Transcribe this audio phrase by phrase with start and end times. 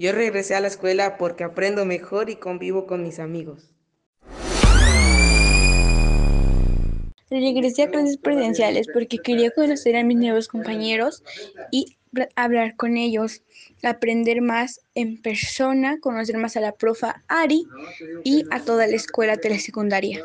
[0.00, 3.74] Yo regresé a la escuela porque aprendo mejor y convivo con mis amigos.
[7.28, 11.24] Regresé a clases presenciales porque quería conocer a mis nuevos compañeros
[11.72, 11.96] y
[12.36, 13.42] hablar con ellos,
[13.82, 17.66] aprender más en persona, conocer más a la profa Ari
[18.22, 20.24] y a toda la escuela telesecundaria.